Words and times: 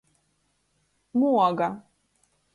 Muoga. 1.17 1.69